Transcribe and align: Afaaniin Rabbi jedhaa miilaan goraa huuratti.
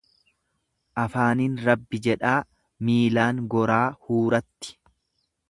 Afaaniin 1.01 1.57
Rabbi 1.67 1.99
jedhaa 2.07 2.33
miilaan 2.89 3.45
goraa 3.57 3.85
huuratti. 4.09 4.77